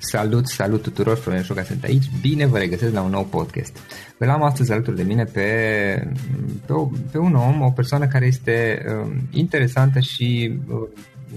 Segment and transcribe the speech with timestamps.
[0.00, 3.76] Salut, salut tuturor, Florin Șoga sunt aici, bine vă regăsesc la un nou podcast.
[4.18, 5.42] Îl am astăzi alături de mine pe,
[6.66, 10.88] pe, o, pe un om, o persoană care este uh, interesantă și uh,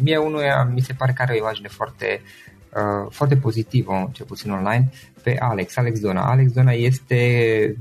[0.02, 2.22] mie unuia mi se pare că are o imagine foarte,
[2.70, 4.90] uh, foarte pozitivă, cel puțin online,
[5.24, 6.30] pe Alex, Alex Dona.
[6.30, 7.76] Alex Dona este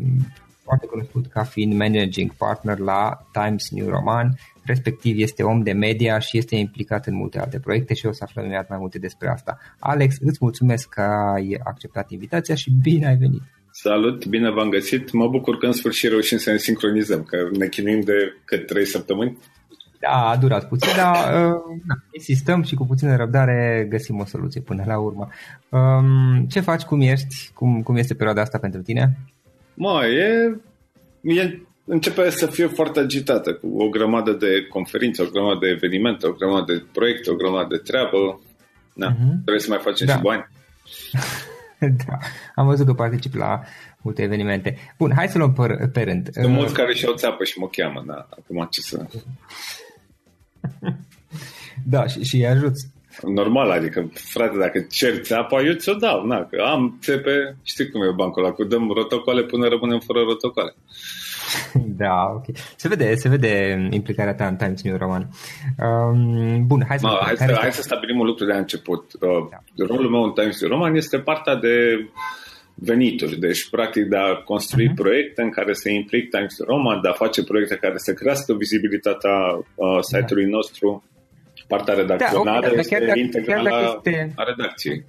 [0.63, 4.39] foarte cunoscut ca fiind managing partner la Times New Roman,
[4.71, 8.25] respectiv este om de media și este implicat în multe alte proiecte și o să
[8.25, 9.59] aflăm imediat mai multe despre asta.
[9.79, 11.01] Alex, îți mulțumesc că
[11.35, 13.43] ai acceptat invitația și bine ai venit!
[13.73, 15.13] Salut, bine v-am găsit.
[15.13, 18.87] Mă bucur că în sfârșit reușim să ne sincronizăm, că ne chinuim de cât trei
[18.87, 19.39] săptămâni.
[20.01, 24.61] Da, a durat puțin, dar uh, na, insistăm și cu puțină răbdare găsim o soluție
[24.61, 25.29] până la urmă.
[25.69, 29.17] Um, ce faci, cum ești, cum, cum este perioada asta pentru tine?
[29.75, 30.57] Mă, e,
[31.23, 31.61] e
[31.91, 36.33] începe să fie foarte agitată cu o grămadă de conferințe, o grămadă de evenimente, o
[36.33, 38.41] grămadă de proiecte, o grămadă de treabă.
[38.95, 39.33] Na, uh-huh.
[39.33, 40.15] trebuie să mai facem da.
[40.15, 40.49] și bani.
[42.07, 42.19] da,
[42.55, 43.61] am văzut că particip la
[44.03, 44.77] multe evenimente.
[44.99, 46.29] Bun, hai să luăm pe, pe rând.
[46.33, 46.53] Sunt uh...
[46.53, 49.07] mulți care și-au țeapă și mă cheamă, da, acum ce să...
[51.93, 52.89] da, și, și ajuți.
[53.23, 56.27] Normal, adică, frate, dacă cer țeapa, eu ți-o dau.
[56.27, 60.21] Na, că am țepe, știi cum e bancul ăla, cu dăm rotocoale până rămânem fără
[60.21, 60.75] rotocoale.
[61.97, 62.45] Da, ok.
[62.77, 65.29] Se vede, se vede implicarea ta în Times New Roman.
[65.79, 69.13] Um, bun, hai să, Ma, hai, să, hai să stabilim un lucru de la început.
[69.21, 69.85] Uh, da.
[69.87, 71.75] Rolul meu în Times New Roman este partea de
[72.75, 73.39] venituri.
[73.39, 74.95] Deci, practic, de a construi uh-huh.
[74.95, 78.55] proiecte în care se implic Times New Roman, de a face proiecte care să crească
[78.55, 79.37] vizibilitatea
[79.75, 80.57] uh, site-ului da.
[80.57, 81.05] nostru.
[81.67, 84.33] Partea redacțională da, okay, este chiar dacă, integrală chiar dacă este...
[84.37, 85.05] a redacției.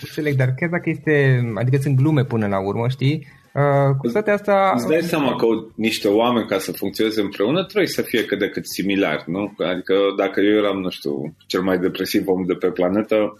[0.00, 1.14] Înțeleg, dar chiar dacă este,
[1.54, 4.72] adică sunt glume până la urmă, știi, Uh, cu toate astea...
[4.74, 8.48] Îți dai seama că niște oameni ca să funcționeze împreună trebuie să fie cât de
[8.48, 9.54] cât similari, nu?
[9.70, 13.36] Adică dacă eu eram, nu știu, cel mai depresiv om de pe planetă,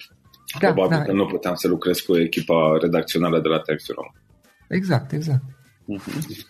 [0.60, 1.02] da, probabil da.
[1.02, 4.12] că nu puteam să lucrez cu echipa redacțională de la Times Roman.
[4.68, 5.42] Exact, exact.
[5.42, 6.46] Uh-huh.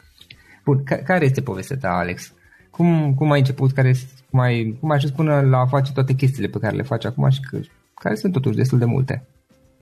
[0.64, 2.32] Bun, care este povestea ta, Alex?
[2.70, 3.94] Cum, cum ai început, care,
[4.30, 7.04] cum, ai, cum ai ajuns până la a face toate chestiile pe care le faci
[7.04, 7.58] acum și că,
[7.94, 9.26] care sunt totuși destul de multe?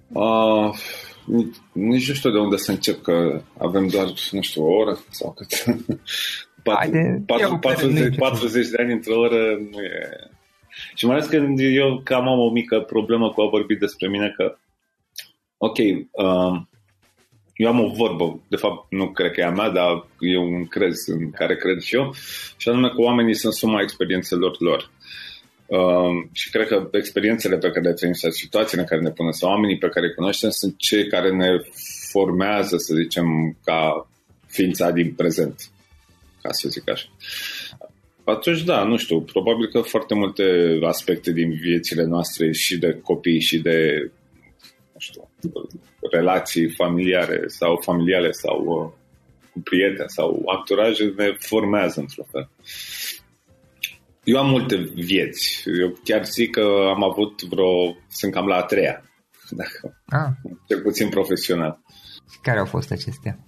[0.09, 0.75] Uh,
[1.73, 5.33] nici nu știu de unde să încep, că avem doar, nu știu, o oră sau
[5.33, 5.49] cât.
[6.63, 10.31] 4, 4, 40, 40 de ani într-o oră nu e...
[10.95, 14.35] Și mai ales că eu cam am o mică problemă cu a vorbi despre mine
[14.37, 14.57] că,
[15.57, 16.61] ok, uh,
[17.55, 20.67] eu am o vorbă, de fapt nu cred că e a mea, dar e un
[20.67, 22.15] crez în care cred și eu,
[22.57, 24.91] și anume că oamenii sunt suma experiențelor lor.
[25.79, 29.33] Uh, și cred că experiențele pe care le trăim sau situațiile în care ne punem
[29.33, 31.49] sau oamenii pe care îi cunoaștem sunt cei care ne
[32.11, 34.09] formează, să zicem, ca
[34.47, 35.71] ființa din prezent,
[36.43, 37.09] ca să zic așa.
[38.25, 43.41] Atunci, da, nu știu, probabil că foarte multe aspecte din viețile noastre și de copii
[43.41, 44.11] și de,
[44.93, 45.29] nu știu,
[46.11, 48.93] relații familiare sau familiale sau uh,
[49.53, 52.49] cu prieteni sau actoraje ne formează într-un fel.
[54.25, 55.65] Eu am multe vieți.
[55.81, 57.97] Eu chiar zic că am avut vreo...
[58.09, 59.03] Sunt cam la a treia.
[59.51, 60.53] Dacă, ah.
[60.69, 61.81] Cel puțin profesional.
[62.43, 63.39] Care au fost acestea?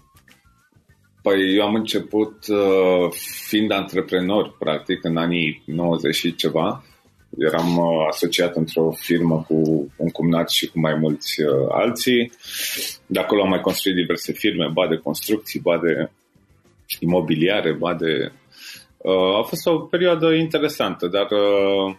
[1.22, 3.12] Păi eu am început uh,
[3.46, 6.84] fiind antreprenor, practic, în anii 90 și ceva.
[7.38, 9.54] Eram uh, asociat într-o firmă cu
[9.96, 12.32] un cumnat și cu mai mulți uh, alții.
[13.06, 16.10] De acolo am mai construit diverse firme, ba de construcții, ba de
[16.98, 18.32] imobiliare, ba de
[19.04, 21.96] Uh, a fost o perioadă interesantă, dar uh,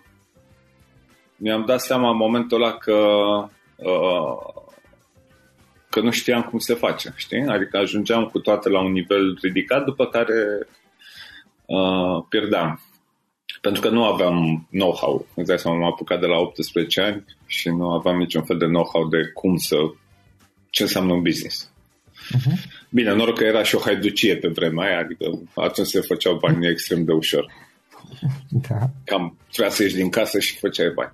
[1.35, 2.93] mi-am dat seama în momentul ăla că
[3.75, 4.63] uh,
[5.89, 7.45] că nu știam cum se face, știi?
[7.47, 10.67] Adică ajungeam cu toate la un nivel ridicat, după care
[11.65, 12.81] uh, pierdeam.
[13.61, 15.27] Pentru că nu aveam know-how.
[15.35, 18.65] Îți dai seama, m-am apucat de la 18 ani și nu aveam niciun fel de
[18.65, 19.75] know-how de cum să...
[20.69, 21.71] ce înseamnă un business.
[22.35, 22.84] Uh-huh.
[22.95, 25.25] Bine, noroc că era și o haiducie pe vremea aia, adică
[25.55, 27.51] atunci se făceau bani extrem de ușor.
[28.49, 28.79] Da.
[29.05, 31.13] Cam trebuia să ieși din casă și făceai bani.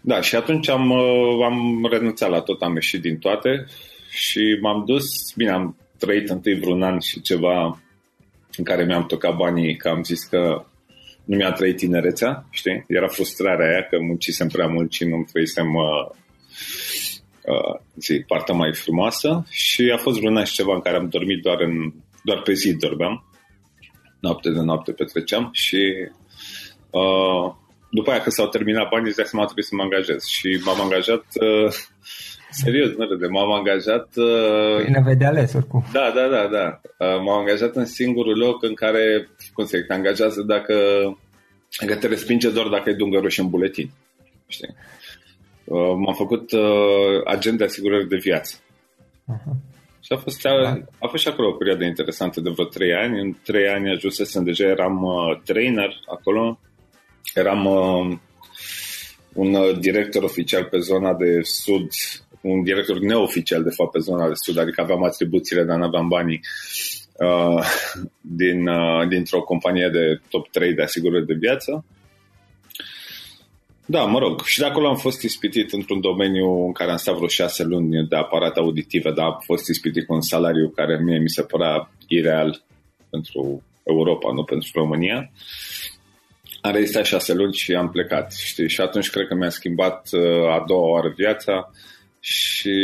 [0.00, 3.66] Da, și atunci am, uh, am renunțat la tot, am ieșit din toate
[4.10, 5.04] și m-am dus,
[5.36, 7.80] bine, am trăit întâi vreun an și ceva
[8.56, 10.64] în care mi-am tocat banii, că am zis că
[11.24, 12.84] nu mi-a trăit tinerețea, știi?
[12.88, 16.16] Era frustrarea aia că muncisem prea mult și nu-mi trăisem uh, uh,
[17.94, 21.60] zi, partea mai frumoasă și a fost vreuna și ceva în care am dormit doar,
[21.60, 21.92] în,
[22.22, 23.24] doar pe zi dormeam.
[24.20, 25.80] Noapte de noapte petreceam și
[26.90, 27.54] uh,
[27.90, 31.24] după aia că s-au terminat banii, zic seama trebuie să mă angajez și m-am angajat
[31.40, 31.72] uh,
[32.50, 35.84] serios, nu râde, m-am angajat uh, Bine vede ales oricum.
[35.92, 36.80] Da, da, da, da.
[37.06, 40.74] Uh, m-am angajat în singurul loc în care, cum să zic, te angajează dacă,
[41.80, 43.90] dacă te respinge doar dacă ai dungăroși în buletin.
[44.46, 44.74] Știi?
[45.68, 48.56] Uh, m-am făcut uh, agent de asigurări de viață.
[48.56, 49.76] Uh-huh.
[50.00, 53.20] Și a fost, a, a fost și acolo o perioadă interesantă de vreo trei ani.
[53.20, 56.60] În trei ani ajunsesem, deja eram uh, trainer acolo.
[57.34, 58.18] Eram uh,
[59.32, 61.88] un uh, director oficial pe zona de sud,
[62.40, 66.08] un director neoficial de fapt pe zona de sud, adică aveam atribuțiile, dar nu aveam
[66.08, 66.40] banii.
[67.12, 67.64] Uh,
[68.20, 71.84] din, uh, dintr-o companie de top 3 de asigurări de viață
[73.90, 74.44] da, mă rog.
[74.44, 78.06] Și de acolo am fost ispitit într-un domeniu în care am stat vreo șase luni
[78.08, 81.90] de aparate auditive, dar am fost ispitit cu un salariu care mie mi se părea
[82.08, 82.62] ireal
[83.10, 85.30] pentru Europa, nu pentru România.
[86.60, 88.68] Am rezistat șase luni și am plecat, știi?
[88.68, 91.70] Și atunci cred că mi-a schimbat uh, a doua oară viața
[92.20, 92.74] și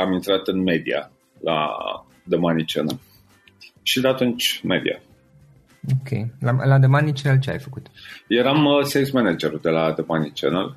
[0.00, 1.68] am intrat în media la
[2.28, 3.00] The Money Channel.
[3.82, 5.00] Și de atunci media.
[5.90, 6.10] Ok.
[6.40, 7.86] La, la The Money Channel ce ai făcut?
[8.28, 10.76] Eram uh, sales manager de la The Money Channel.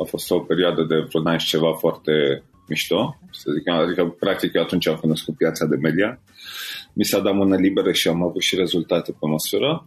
[0.00, 4.54] A fost o perioadă de vreo ani și ceva foarte mișto, să zic, adică practic
[4.54, 6.20] eu atunci am cunoscut piața de media.
[6.92, 9.84] Mi s-a dat mână liberă și am avut și rezultate pe măsură.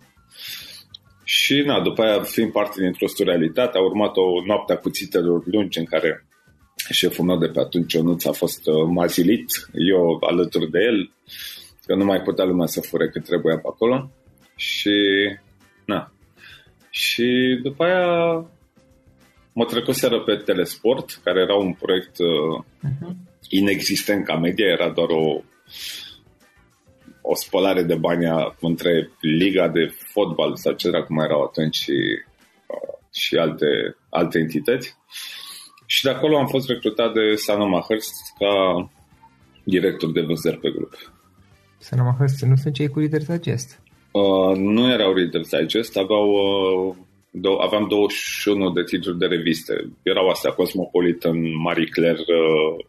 [1.24, 5.80] Și na, după aia, fiind parte dintr-o realitate, a urmat o noapte a cuțitelor lungi
[5.80, 6.26] în care
[6.90, 11.12] șeful meu de pe atunci, Ionuț, a fost uh, mazilit, eu alături de el,
[11.86, 14.12] că nu mai putea lumea să fure cât trebuia pe acolo.
[14.56, 14.98] Și,
[15.86, 16.12] na.
[16.90, 18.46] Și după aia
[19.54, 23.14] mă trecuseră pe Telesport, care era un proiect uh-huh.
[23.50, 25.42] inexistent ca media, era doar o
[27.28, 28.26] o spălare de bani
[28.60, 31.98] între Liga de Fotbal sau ce dracu mai erau atunci și,
[32.68, 33.68] uh, și alte,
[34.10, 34.96] alte entități.
[35.86, 38.54] Și de acolo am fost recrutat de Sanoma Hearst ca
[39.64, 40.94] director de vânzări pe grup.
[41.78, 43.82] Sanoma Hearst nu sunt cei cu Reader's Digest?
[44.16, 46.96] Uh, nu erau Reader's Digest, aveau, uh,
[47.32, 49.90] do- aveam 21 de titluri de reviste.
[50.04, 52.86] Erau astea Cosmopolitan, Marie Claire, uh,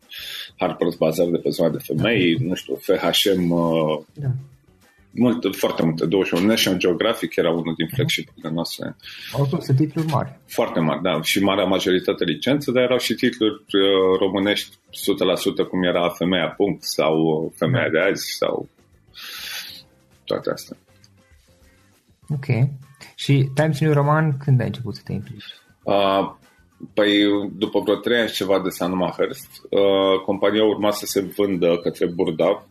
[0.60, 4.28] Harper's Bazaar de pe zona de femei, nu știu, FHM, uh, da.
[5.10, 6.46] multe, foarte multe, 21.
[6.46, 8.96] National Geographic era unul din flagship-urile noastre.
[9.32, 10.38] Au sunt titluri mari.
[10.46, 11.22] Foarte mari, da.
[11.22, 14.76] Și marea majoritate licențe, dar erau și titluri uh, românești
[15.64, 18.68] 100% cum era Femeia Punct sau uh, Femeia de azi sau
[20.24, 20.76] toate astea.
[22.28, 22.46] Ok.
[23.14, 25.44] Și Times New Roman, când ai început să te implici?
[25.82, 26.34] Uh,
[26.94, 31.78] Păi, după vreo trei ani ceva de Sanoma Hearst, uh, compania urma să se vândă
[31.82, 32.66] către Burda,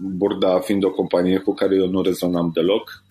[0.00, 3.02] Burda fiind o companie cu care eu nu rezonam deloc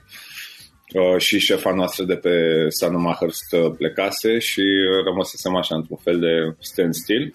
[0.93, 4.63] uh, și șefa noastră de pe Sanoma Hearst plecase și
[5.03, 7.33] rămăsesem așa într-un fel de standstill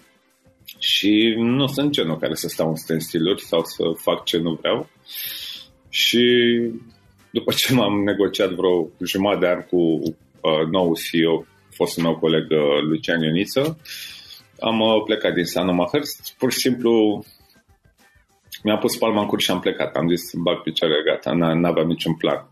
[0.77, 4.89] și nu sunt genul care să stau în standstill sau să fac ce nu vreau
[5.89, 6.25] și
[7.33, 12.51] după ce m-am negociat vreo jumătate de an cu uh, nou CEO fostul meu coleg
[12.51, 13.79] uh, Lucian Ioniță.
[14.59, 17.25] Am uh, plecat din Sanoma Hearst, pur și simplu
[18.63, 19.95] mi-am pus palma în curs și am plecat.
[19.95, 22.49] Am zis, bag picioare, gata, n-aveam niciun plan.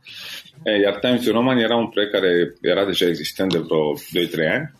[0.84, 4.72] Iar Times New Roman era un proiect care era deja existent de vreo 2-3 ani,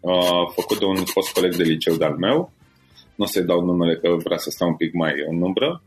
[0.00, 2.52] uh, făcut de un fost coleg de liceu de-al meu,
[3.14, 5.82] nu o să-i dau numele că vrea să stau un pic mai în umbră,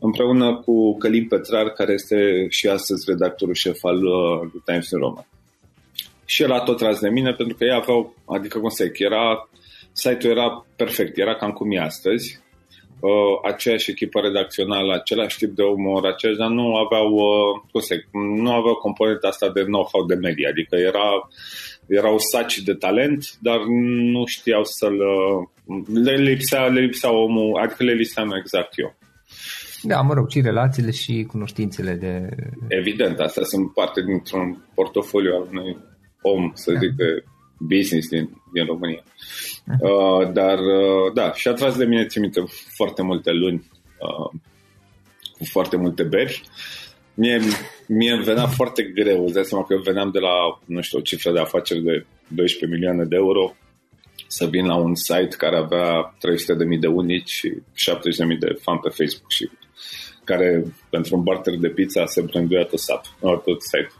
[0.00, 5.26] împreună cu Călim Petrar, care este și astăzi redactorul șef al uh, Times New Roman
[6.30, 8.98] și el a tot tras de mine pentru că ei aveau, adică cum să zic,
[8.98, 9.48] era,
[9.92, 12.40] site-ul era perfect, era cam cum e astăzi,
[13.00, 17.94] uh, aceeași echipă redacțională, același tip de umor, aceeași, dar nu aveau, uh, cum să
[17.94, 18.08] zic,
[18.42, 21.28] nu aveau componenta asta de know-how de media, adică era,
[21.86, 23.60] erau saci de talent, dar
[24.12, 28.94] nu știau să-l, uh, le lipsea, le lipsea omul, adică le lipseam exact eu.
[29.82, 32.28] Da, mă rog, și relațiile și cunoștințele de...
[32.68, 35.76] Evident, astea sunt parte dintr-un portofoliu al unui
[36.22, 37.24] om, să zic, de
[37.58, 39.02] business din, din România.
[39.80, 42.44] Uh, dar, uh, da, și a tras de mine, țin minte,
[42.76, 44.40] foarte multe luni uh,
[45.38, 46.42] cu foarte multe beri.
[47.14, 47.40] Mie,
[47.86, 50.98] mie îmi venea foarte greu, îți dai seama că eu veneam de la, nu știu,
[50.98, 53.54] o cifră de afaceri de 12 milioane de euro
[54.26, 56.14] să vin la un site care avea
[56.74, 59.50] 300.000 de unici și 70.000 de fan pe Facebook și
[60.30, 63.92] care pentru un barter de pizza se branduia tot, sat, tot site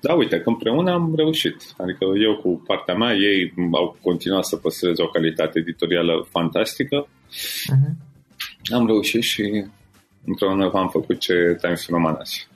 [0.00, 1.56] da, uite, că împreună am reușit.
[1.76, 7.06] Adică eu cu partea mea, ei au continuat să păstreze o calitate editorială fantastică.
[7.06, 7.92] Uh-huh.
[8.74, 9.64] Am reușit și
[10.24, 12.48] împreună am făcut ce Times Roman azi.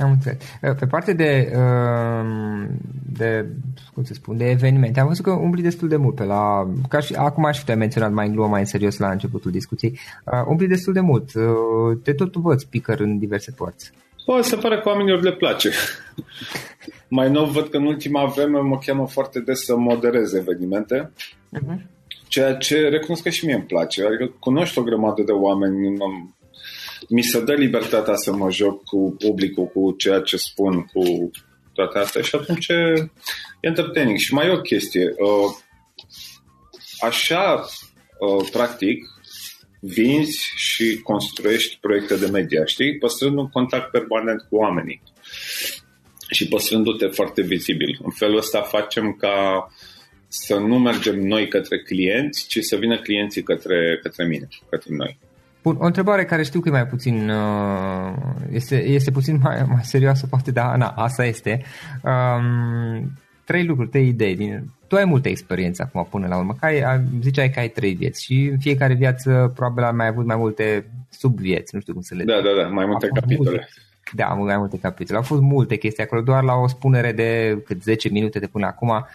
[0.00, 0.38] Am înțeles.
[0.60, 2.66] Pe parte de, uh,
[3.12, 3.46] de,
[3.94, 7.00] cum să spun, de evenimente, am văzut că umbli destul de mult pe la, ca
[7.00, 10.42] și, acum aș fi menționat mai în glumă, mai în serios la începutul discuției, uh,
[10.46, 11.34] umbli destul de mult.
[11.34, 13.92] Uh, te tot văd speaker în diverse părți.
[14.26, 15.70] Bă, se pare că oamenilor le place.
[17.08, 21.10] Mai nou văd că în ultima vreme mă cheamă foarte des să moderez evenimente,
[21.56, 21.80] uh-huh.
[22.28, 24.06] ceea ce recunosc că și mie îmi place.
[24.06, 25.96] Adică cunoști o grămadă de oameni,
[27.08, 31.30] mi se dă libertatea să mă joc cu publicul, cu ceea ce spun, cu
[31.72, 33.10] toate astea și atunci e
[33.60, 34.18] entertaining.
[34.18, 35.14] Și mai e o chestie.
[35.18, 35.56] Uh,
[37.00, 37.66] așa,
[38.18, 39.04] uh, practic,
[39.80, 42.98] vinzi și construiești proiecte de media, știi?
[42.98, 45.02] Păstrând un contact permanent cu oamenii
[46.30, 47.98] și păstrându-te foarte vizibil.
[48.02, 49.68] În felul ăsta facem ca
[50.28, 55.18] să nu mergem noi către clienți, ci să vină clienții către, către mine, către noi.
[55.62, 58.12] Bun, o întrebare care știu că e mai puțin, uh,
[58.50, 61.62] este, este puțin mai, mai serioasă, poate, dar na, asta este.
[62.02, 63.12] Um,
[63.44, 64.36] trei lucruri, trei idei.
[64.36, 66.56] Din, tu ai multă experiență acum până la urmă.
[66.60, 70.26] Că ai, ziceai că ai trei vieți și în fiecare viață probabil ai mai avut
[70.26, 73.50] mai multe subvieți, nu știu cum să le Da, da, da, mai multe capitole.
[73.50, 73.68] Multe,
[74.12, 75.18] da, mai multe capitole.
[75.18, 78.66] Au fost multe chestii acolo, doar la o spunere de cât 10 minute de până
[78.66, 79.06] acum,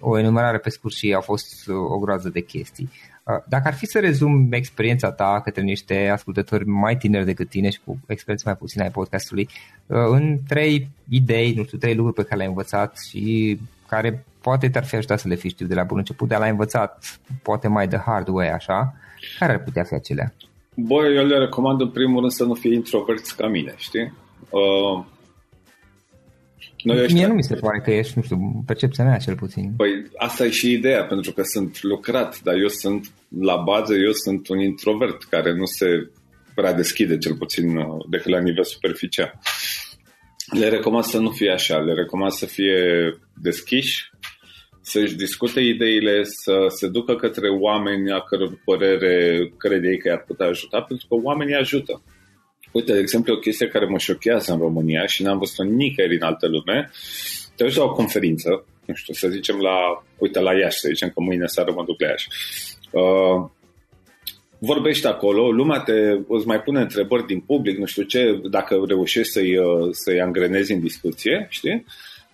[0.00, 2.90] o enumerare pe scurt și au fost o groază de chestii.
[3.24, 7.80] Dacă ar fi să rezum experiența ta către niște ascultători mai tineri decât tine și
[7.84, 9.48] cu experiență mai puțină ai podcastului,
[9.86, 13.58] în trei idei, nu știu, trei lucruri pe care le-ai învățat și
[13.88, 16.50] care poate te-ar fi ajutat să le fi știu de la bun început, dar l-ai
[16.50, 18.94] învățat poate mai de hard way așa,
[19.38, 20.32] care ar putea fi acelea?
[20.74, 24.12] Băi, eu le recomand în primul rând să nu fie introverți ca mine, știi?
[24.50, 25.04] Uh,
[26.82, 29.72] noi Mie nu mi se pare că ești, nu știu, percepția mea cel puțin.
[29.76, 34.12] Păi asta e și ideea, pentru că sunt lucrat, dar eu sunt, la bază, eu
[34.12, 36.10] sunt un introvert care nu se
[36.54, 39.38] prea deschide, cel puțin uh, decât la nivel superficial.
[40.58, 42.78] Le recomand să nu fie așa, le recomand să fie
[43.34, 44.10] deschiși,
[44.80, 50.24] să-și discute ideile, să se ducă către oameni a căror părere crede ei că i-ar
[50.26, 52.02] putea ajuta, pentru că oamenii ajută.
[52.72, 56.22] Uite, de exemplu, o chestie care mă șochează în România și n-am văzut-o nicăieri în
[56.22, 56.90] altă lume,
[57.56, 61.08] te uiți la o conferință, nu știu, să zicem la, uite, la Iași, să zicem
[61.08, 62.28] că mâine seară mă duc la Iași.
[62.90, 63.50] Uh,
[64.58, 65.92] vorbești acolo, lumea te,
[66.28, 70.72] îți mai pune întrebări din public, nu știu ce, dacă reușești să-i, uh, să-i angrenezi
[70.72, 71.84] în discuție, știi?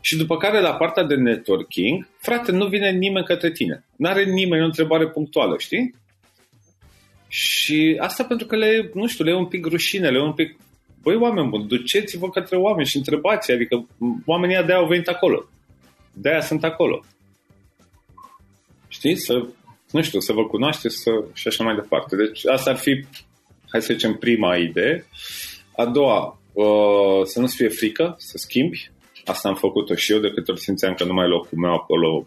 [0.00, 3.84] Și după care, la partea de networking, frate, nu vine nimeni către tine.
[3.96, 5.94] N-are nimeni o întrebare punctuală, știi?
[7.28, 10.32] Și asta pentru că le, nu știu, le e un pic rușine, le e un
[10.32, 10.56] pic...
[11.02, 13.86] Băi, oameni buni, duceți-vă către oameni și întrebați, adică
[14.24, 15.48] oamenii de-aia au venit acolo.
[16.12, 17.04] De-aia sunt acolo.
[18.88, 19.24] Știți?
[19.24, 19.46] Să,
[19.90, 22.16] nu știu, să vă cunoașteți să, și așa mai departe.
[22.16, 23.04] Deci asta ar fi,
[23.68, 25.06] hai să zicem, prima idee.
[25.76, 28.90] A doua, uh, să nu-ți fie frică, să schimbi.
[29.24, 32.26] Asta am făcut-o și eu de câte ori simțeam că nu mai locul meu acolo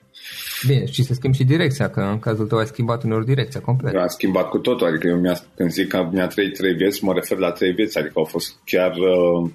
[0.67, 3.95] Bine, și să schimbi și direcția, că în cazul tău ai schimbat uneori direcția complet.
[3.95, 7.13] Am schimbat cu totul, adică eu mi-a, când zic că mi-a trăit trei vieți, mă
[7.13, 8.91] refer la trei vieți, adică au fost chiar...
[8.91, 9.49] Uh,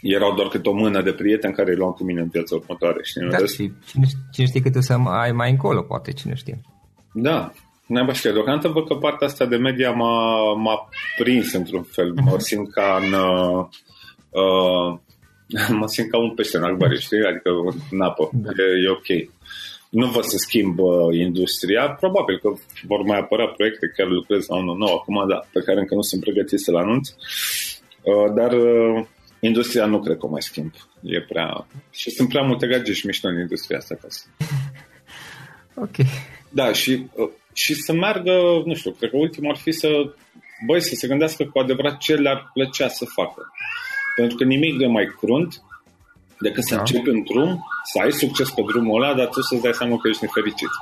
[0.00, 2.98] erau doar câte o mână de prieteni care îi luam cu mine în viața următoare.
[3.02, 3.28] Știi?
[3.30, 6.60] Da, și cine, cine știe cât o să ai mai încolo, poate, cine știe.
[7.12, 7.52] Da,
[7.86, 8.32] n-ai știe.
[8.32, 10.88] Deocamdată văd că partea asta de media m-a, m-a
[11.18, 12.12] prins într-un fel.
[12.12, 12.24] Uh-huh.
[12.24, 12.38] Mă mhm.
[12.38, 13.12] simt ca în...
[13.12, 13.66] Uh,
[14.30, 14.98] uh,
[15.80, 17.24] mă simt ca un pește în acvariu, știi?
[17.30, 17.50] Adică
[17.90, 18.30] în apă.
[18.32, 18.50] Da.
[18.50, 19.28] E, e ok
[19.88, 21.90] nu văd să schimbă industria.
[21.90, 22.52] Probabil că
[22.86, 26.02] vor mai apărea proiecte, chiar lucrez la unul nou acum, da, pe care încă nu
[26.02, 27.08] sunt pregătit să-l anunț.
[27.08, 29.06] Uh, dar uh,
[29.40, 30.72] industria nu cred că o mai schimb.
[31.02, 31.66] E prea...
[31.90, 34.24] Și sunt prea multe gage și mișto în industria asta ca să...
[35.86, 35.96] ok.
[36.50, 39.88] Da, și, uh, și să meargă, nu știu, cred că ultimul ar fi să,
[40.66, 43.52] băi, să se gândească cu adevărat ce le-ar plăcea să facă.
[44.18, 45.62] Pentru că nimic nu e mai crunt
[46.40, 46.80] decât să da.
[46.80, 50.08] începi un drum, să ai succes pe drumul ăla, dar tu să-ți dai seama că
[50.08, 50.72] ești nefericit.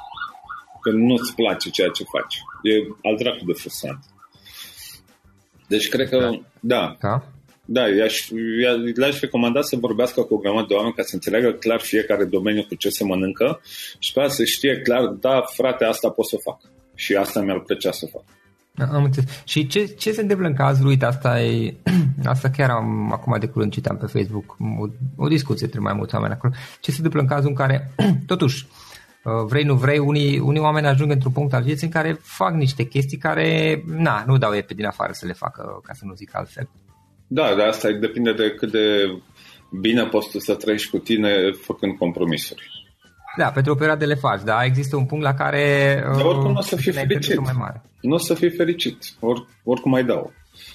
[0.83, 2.37] Că nu-ți place ceea ce faci.
[2.63, 2.73] E
[3.03, 3.99] al dracu de frustrant.
[5.69, 7.23] Deci cred că, da, da,
[7.65, 8.29] da i-aș,
[8.95, 12.65] le-aș recomanda să vorbească cu o grămadă de oameni ca să înțeleagă clar fiecare domeniu
[12.69, 13.61] cu ce se mănâncă
[13.99, 16.61] și pe să știe clar, da, frate, asta pot să fac.
[16.95, 18.25] Și asta mi-ar plăcea să fac.
[18.79, 19.43] Am înțeles.
[19.45, 21.75] Și ce, ce se întâmplă în cazul, uite, asta e,
[22.25, 24.87] asta chiar am, acum de curând citam pe Facebook, o,
[25.25, 27.91] o discuție între mai mulți oameni acolo, ce se întâmplă în cazul în care,
[28.27, 28.67] totuși,
[29.25, 32.55] uh, vrei, nu vrei, unii, unii oameni ajung într-un punct al vieții în care fac
[32.55, 36.05] niște chestii care, na, nu dau ei pe din afară să le facă, ca să
[36.05, 36.69] nu zic altfel.
[37.27, 39.17] Da, dar asta depinde de cât de
[39.81, 42.76] bine poți să trăiești cu tine făcând compromisuri.
[43.37, 46.59] Da, pentru o perioadă le faci, dar există un punct la care dar oricum nu
[46.59, 47.41] o să fii fericit.
[47.41, 47.83] Mai mare.
[48.01, 50.33] Nu o să fii fericit, or, oricum mai dau.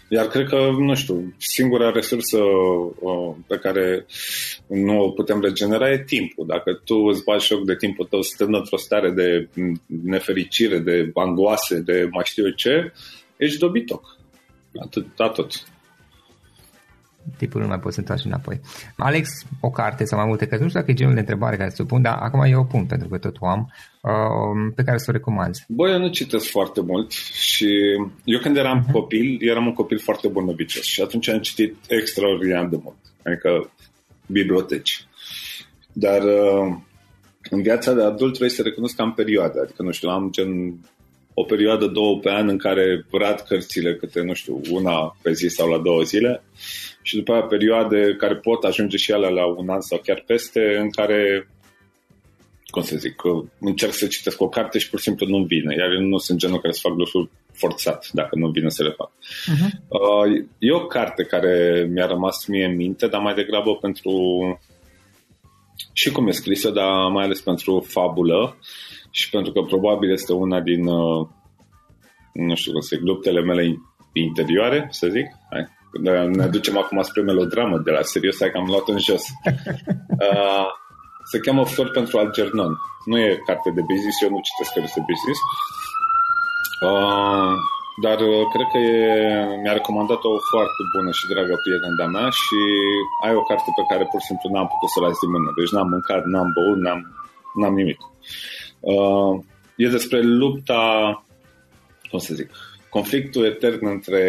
[0.10, 4.06] Iar cred că, nu știu, singura resursă uh, pe care
[4.68, 6.46] nu o putem regenera e timpul.
[6.48, 9.50] Dacă tu îți bagi joc de timpul tău stând într-o stare de
[10.04, 12.94] nefericire, de angoase, de mai știu eu ce,
[13.38, 14.18] ești dobitoc.
[14.80, 15.64] Atât, atât
[17.38, 18.60] tipul nu mai poți să întoarce înapoi.
[18.98, 19.30] Alex,
[19.60, 21.82] o carte sau mai multe cărți, nu știu dacă e genul de întrebare care să
[21.82, 24.98] o pun, dar acum eu o pun pentru că tot o am, uh, pe care
[24.98, 25.64] să o recomanzi.
[25.68, 27.70] Băi, eu nu citesc foarte mult și
[28.24, 28.92] eu când eram uh-huh.
[28.92, 33.72] copil, eram un copil foarte bun novicios și atunci am citit extraordinar de mult, adică
[34.26, 35.06] biblioteci.
[35.94, 36.76] Dar uh,
[37.50, 39.60] în viața de adult trebuie să recunosc că am perioade.
[39.60, 40.80] Adică, nu știu, am gen
[41.34, 45.48] o perioadă, două pe an în care rad cărțile câte, nu știu, una pe zi
[45.48, 46.44] sau la două zile
[47.02, 50.78] și după aia perioade care pot ajunge și alea la un an sau chiar peste,
[50.80, 51.48] în care
[52.72, 53.22] cum să zic,
[53.60, 56.40] încerc să citesc o carte și pur și simplu nu vine, iar eu nu sunt
[56.40, 59.12] genul care să fac lucruri forțat dacă nu vine să le fac.
[59.12, 59.72] Uh-huh.
[59.88, 64.12] Uh, e o carte care mi-a rămas mie în minte, dar mai degrabă pentru
[65.94, 68.58] și cum e scrisă, dar mai ales pentru fabulă
[69.12, 71.28] și pentru că probabil este una din uh,
[72.34, 73.78] nu știu cum să zic, luptele mele
[74.14, 75.26] interioare, să zic.
[75.50, 75.68] Hai.
[76.38, 79.24] Ne ducem acum spre melodramă de la serios, hai că am luat în jos.
[80.22, 80.68] Uh,
[81.32, 82.74] se cheamă Flor pentru Algernon.
[83.06, 85.40] Nu e carte de business, eu nu citesc cărți de business.
[86.88, 87.54] Uh,
[88.04, 88.96] dar uh, cred că e,
[89.62, 92.60] mi-a recomandat o foarte bună și dragă prietenă de-a mea și
[93.26, 95.50] ai o carte pe care pur și simplu n-am putut să o las din mână.
[95.58, 97.02] Deci n-am mâncat, n-am băut, n-am,
[97.60, 98.00] n-am nimic.
[98.80, 99.34] Uh,
[99.84, 100.84] e despre lupta,
[102.10, 102.50] cum să zic,
[102.96, 104.22] conflictul etern între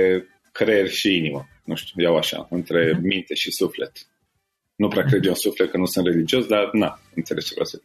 [0.53, 1.47] creier și inimă.
[1.65, 3.01] Nu știu, iau așa, între uh-huh.
[3.01, 3.93] minte și suflet.
[4.75, 7.67] Nu prea cred eu în suflet că nu sunt religios, dar na, înțeleg ce vreau
[7.67, 7.81] să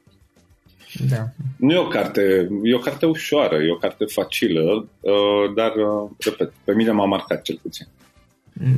[1.09, 1.29] da.
[1.57, 6.09] Nu e o carte, e o carte ușoară, e o carte facilă, uh, dar, uh,
[6.17, 7.87] repet, pe mine m-a marcat cel puțin.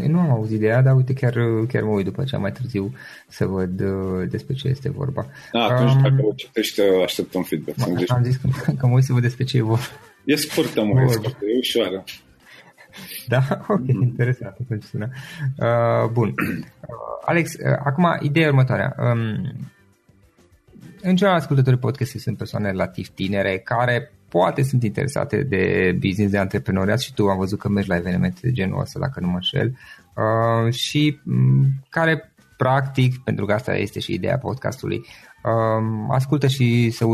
[0.07, 1.33] Nu am auzit ideea, dar uite, chiar,
[1.67, 2.93] chiar mă uit după aceea mai târziu
[3.27, 5.25] să văd uh, despre ce este vorba.
[5.51, 7.81] Da, atunci um, dacă o citești, aștept un feedback.
[7.81, 8.47] Am, am zis că,
[8.79, 9.83] că mă uit să văd despre ce e vorba.
[10.25, 12.03] E scurtă, mă, e scurtă, e ușoară.
[13.29, 13.41] Da?
[13.67, 14.01] Ok, mm-hmm.
[14.01, 15.09] interesant atunci sună.
[15.57, 16.27] Uh, bun.
[16.27, 18.95] Uh, Alex, uh, acum ideea următoarea.
[18.97, 19.53] Um,
[21.01, 26.37] în general, ascultătorii podcastului sunt persoane relativ tinere care poate sunt interesate de business, de
[26.37, 29.33] antreprenoriat și tu am văzut că mergi la evenimente de genul ăsta, dacă nu mă
[29.33, 29.77] înșel,
[30.15, 35.05] uh, și um, care practic, pentru că asta este și ideea podcastului,
[35.43, 37.05] um, ascultă și să,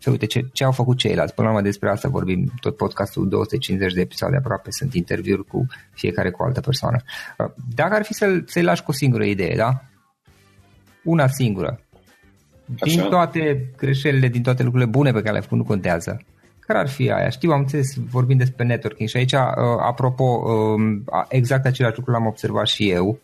[0.00, 1.34] să uite ce, ce au făcut ceilalți.
[1.34, 5.66] Până la urmă despre asta vorbim, tot podcastul 250 de episoade aproape sunt interviuri cu
[5.92, 6.96] fiecare cu o altă persoană.
[7.38, 9.80] Uh, dacă ar fi să, să-i lași cu o singură idee, da?
[11.04, 11.80] Una singură.
[12.64, 13.08] Din Așa.
[13.08, 16.20] toate greșelile, din toate lucrurile bune pe care le-ai făcut, nu contează.
[16.60, 17.28] Care ar fi aia?
[17.28, 19.38] Știu, am înțeles, vorbim despre networking și aici, uh,
[19.80, 23.18] apropo, uh, exact același lucru l-am observat și eu,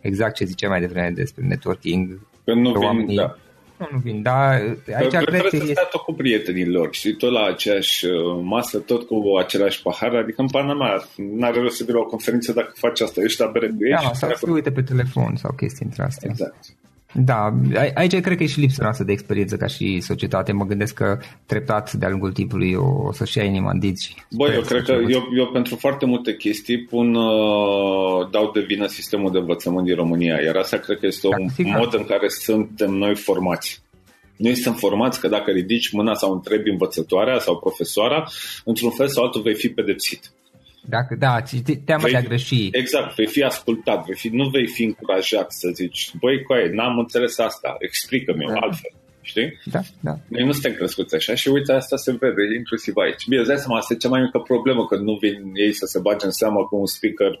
[0.00, 2.20] exact ce ziceam mai devreme despre networking.
[2.44, 3.36] Că nu vin, oamenii, da.
[3.76, 4.50] Nu, nu vin, dar
[4.96, 5.88] aici că cred că să este...
[5.90, 10.40] tot cu prietenii lor și tot la aceeași uh, masă, tot cu același pahar, adică
[10.40, 13.66] în Panama n-are rost să vii la o conferință dacă faci asta, ești la bere
[13.66, 13.90] cu ei.
[13.90, 16.30] Da, sau să uite pe telefon sau chestii între astea.
[16.30, 16.64] Exact.
[17.16, 17.54] Da,
[17.94, 20.52] aici cred că e și lipsa noastră de experiență ca și societate.
[20.52, 24.14] Mă gândesc că treptat de-a lungul timpului o, o să-și ia inima în dinți.
[24.30, 28.86] Băi, eu cred că eu, eu pentru foarte multe chestii pun, uh, dau de vină
[28.86, 31.76] sistemul de învățământ din România, iar asta cred că este da, un sigur.
[31.76, 33.82] mod în care suntem noi formați.
[34.36, 38.24] Noi suntem formați că dacă ridici mâna sau întrebi învățătoarea sau profesoara,
[38.64, 40.32] într-un fel sau altul vei fi pedepsit.
[40.88, 41.42] Dacă, da,
[41.84, 42.68] teamă vei, de a greși.
[42.72, 46.98] Exact, vei fi ascultat, vei fi, nu vei fi încurajat să zici, băi, coaie, n-am
[46.98, 48.54] înțeles asta, explică-mi da.
[48.54, 48.90] altfel.
[49.20, 49.60] Știi?
[49.64, 50.14] Da, da.
[50.28, 53.26] Noi nu suntem crescuți așa și uite, asta se vede inclusiv aici.
[53.28, 55.86] Bine, îți dai seama, asta e cea mai mică problemă, că nu vin ei să
[55.86, 57.38] se bage în seamă cu un speaker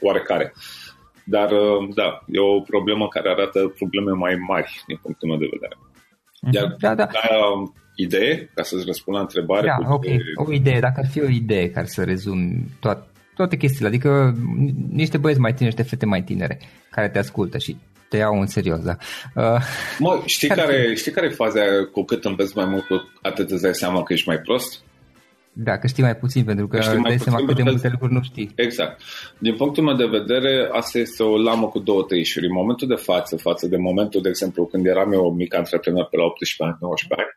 [0.00, 0.52] oarecare.
[1.24, 5.48] Dar, uh, da, e o problemă care arată probleme mai mari din punctul meu de
[5.52, 5.76] vedere.
[6.40, 6.54] Mhm.
[6.54, 7.08] Iar da, da.
[7.96, 9.66] Ca idee, ca să-ți răspund la întrebare.
[9.66, 13.88] Da, ok, o idee, dacă ar fi o idee care să rezum toate, toate chestiile,
[13.88, 14.34] adică
[14.90, 17.76] niște băieți mai tineri, niște fete mai tinere care te ascultă și
[18.08, 18.96] te iau în serios, da.
[19.34, 19.62] Uh,
[19.98, 21.60] mă, știi care, care, știi care e faza
[21.92, 24.82] cu cât înveți mai mult, cu atât îți dai seama că ești mai prost?
[25.52, 28.22] Da, că știi mai puțin, pentru că știi dai seama cât de multe lucruri nu
[28.22, 28.52] știi.
[28.54, 29.00] Exact.
[29.38, 32.46] Din punctul meu de vedere, asta este o lamă cu două tăișuri.
[32.46, 36.16] În momentul de față, față de momentul, de exemplu, când eram eu mic antreprenor pe
[36.16, 37.36] la 18 ani, 19 ani,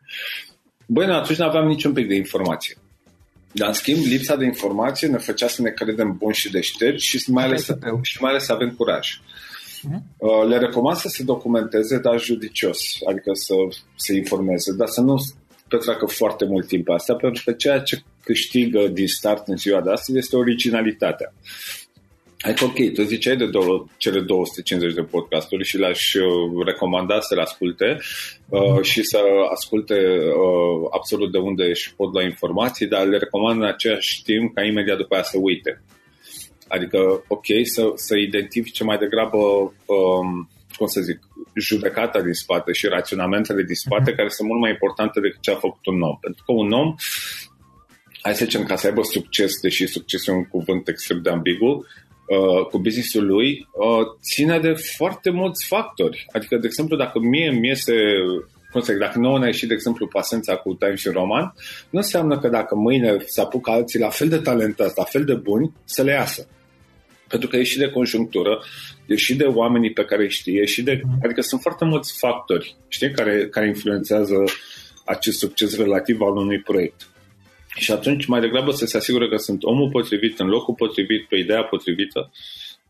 [0.86, 2.76] băi, atunci nu aveam niciun pic de informație.
[3.52, 7.30] Dar, în schimb, lipsa de informație ne făcea să ne credem buni și deștepți și
[7.30, 9.08] mai ales, să, și mai ales să avem curaj.
[9.18, 10.48] Uh-huh.
[10.48, 13.54] Le recomand să se documenteze, dar judicios, adică să
[13.96, 15.16] se informeze, dar să nu
[15.68, 19.90] petreacă foarte mult timp asta, pentru că ceea ce câștigă din start în ziua de
[19.90, 21.32] astăzi este originalitatea.
[22.40, 27.34] Adică, ok, tu ziceai de două, cele 250 de podcasturi și le-aș uh, recomanda să
[27.34, 27.98] le asculte
[28.48, 29.18] uh, și să
[29.50, 34.54] asculte uh, absolut de unde își pot lua informații, dar le recomand în același timp
[34.54, 35.82] ca imediat după aia să uite.
[36.68, 41.18] Adică, ok, să, să identifice mai degrabă um, cum să zic,
[41.54, 44.16] judecata din spate și raționamentele din spate, uh-huh.
[44.16, 46.16] care sunt mult mai importante decât ce a făcut un om.
[46.20, 46.94] Pentru că un om,
[48.22, 51.72] hai să zicem, ca să aibă succes, deși succesul e un cuvânt extrem de ambigu,
[51.72, 56.26] uh, cu businessul lui uh, ține de foarte mulți factori.
[56.32, 57.94] Adică, de exemplu, dacă mie mi iese
[58.70, 61.54] cum să zic, dacă nouă ne ieșit, de exemplu, pasența cu Time și Roman,
[61.90, 65.34] nu înseamnă că dacă mâine se apucă alții la fel de talentați, la fel de
[65.34, 66.48] buni, să le iasă.
[67.28, 68.62] Pentru că e și de conjunctură,
[69.06, 72.76] e și de oamenii pe care îi știe, și de, adică sunt foarte mulți factori
[72.88, 74.44] știi, care, care influențează
[75.04, 77.08] acest succes relativ al unui proiect.
[77.78, 81.36] Și atunci mai degrabă să se asigure că sunt omul potrivit, în locul potrivit, pe
[81.36, 82.30] ideea potrivită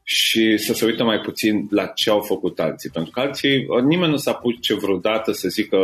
[0.08, 2.90] și să se uită mai puțin la ce au făcut alții.
[2.90, 5.76] Pentru că alții, nimeni nu s-a pus ce vreodată să zică,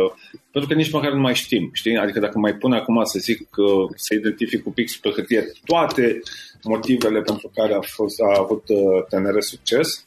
[0.51, 1.97] pentru că nici măcar nu mai știm, știi?
[1.97, 3.49] Adică dacă mai pun acum să zic,
[3.95, 6.19] să identific cu pixul pe hârtie toate
[6.63, 10.05] motivele pentru care a, fost, a avut uh, TNR succes,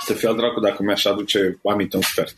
[0.00, 2.34] să fie al dracu dacă mi-aș aduce aminte un sfert.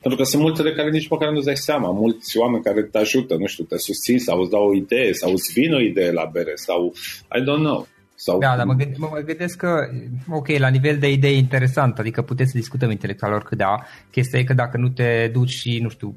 [0.00, 1.90] Pentru că sunt multe de care nici măcar nu-ți dai seama.
[1.90, 5.32] Mulți oameni care te ajută, nu știu, te susțin sau îți dau o idee sau
[5.32, 6.94] îți vin o idee la bere sau
[7.38, 7.88] I don't know.
[8.18, 9.78] Sau da, dar mă, gând, mă, mă gândesc că,
[10.30, 14.44] ok, la nivel de idee interesant, adică puteți să discutăm intelectual oricât da, chestia e
[14.44, 16.16] că dacă nu te duci și, nu știu,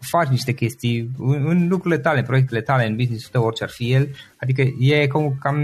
[0.00, 3.70] faci niște chestii în, în lucrurile tale, în proiectele tale, în business-ul tău, orice ar
[3.70, 5.58] fi el, adică e cam, cam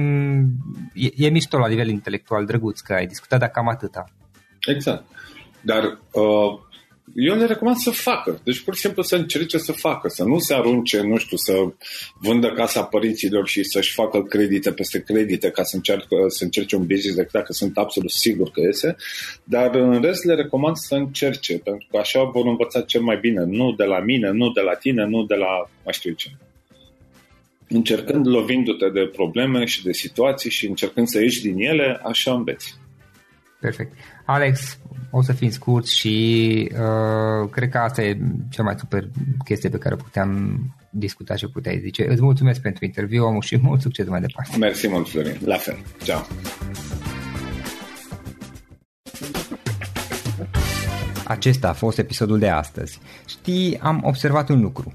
[0.95, 4.05] e, e mișto la nivel intelectual, drăguț, că ai discutat, dar cam atâta.
[4.67, 5.05] Exact.
[5.61, 5.83] Dar
[6.13, 6.70] uh,
[7.15, 8.41] eu le recomand să facă.
[8.45, 11.53] Deci pur și simplu să încerce să facă, să nu se arunce, nu știu, să
[12.15, 16.87] vândă casa părinților și să-și facă credite peste credite ca să, încercă, să încerce un
[16.87, 18.97] business decât dacă sunt absolut sigur că iese,
[19.45, 23.45] dar în rest le recomand să încerce, pentru că așa vor învăța cel mai bine,
[23.45, 26.29] nu de la mine, nu de la tine, nu de la mai știu ce.
[27.69, 32.79] Încercând lovindu-te de probleme și de situații și încercând să ieși din ele, așa înveți.
[33.61, 33.93] Perfect.
[34.33, 34.79] Alex,
[35.11, 38.19] o să fim scurt și uh, cred că asta e
[38.51, 39.09] cea mai super
[39.45, 42.11] chestie pe care puteam discuta și puteai zice.
[42.11, 44.57] Îți mulțumesc pentru interviu, omul și mult succes mai departe.
[44.57, 45.37] Mersi mult, Florin.
[45.45, 45.79] La fel.
[46.03, 46.21] Ciao.
[51.25, 52.99] Acesta a fost episodul de astăzi.
[53.27, 54.95] Știi, am observat un lucru.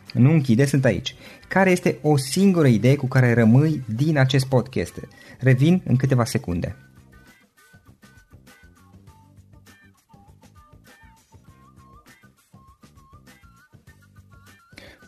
[0.13, 1.15] nu închide, sunt aici.
[1.47, 4.93] Care este o singură idee cu care rămâi din acest podcast?
[5.39, 6.75] Revin în câteva secunde.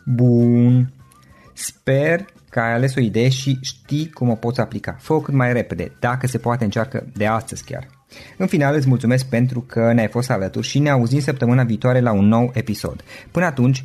[0.04, 0.92] Bun.
[1.52, 4.96] Sper că ai ales o idee și știi cum o poți aplica.
[5.00, 7.86] Fă-o cât mai repede, dacă se poate încearcă de astăzi chiar.
[8.36, 12.12] În final îți mulțumesc pentru că ne-ai fost alături și ne auzim săptămâna viitoare la
[12.12, 13.04] un nou episod.
[13.30, 13.84] Până atunci,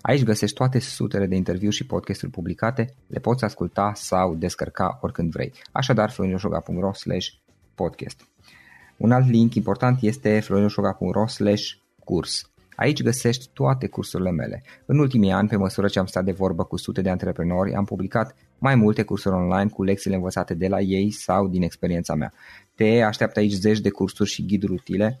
[0.00, 5.30] Aici găsești toate sutele de interviuri și podcasturi publicate, le poți asculta sau descărca oricând
[5.30, 5.52] vrei.
[5.72, 6.90] Așadar, florinoșoga.ro
[7.74, 8.28] podcast.
[8.96, 11.24] Un alt link important este florinoșoga.ro
[12.04, 12.50] curs.
[12.74, 14.62] Aici găsești toate cursurile mele.
[14.86, 17.84] În ultimii ani, pe măsură ce am stat de vorbă cu sute de antreprenori, am
[17.84, 22.32] publicat mai multe cursuri online cu lecțiile învățate de la ei sau din experiența mea.
[22.74, 25.20] Te așteaptă aici zeci de cursuri și ghiduri utile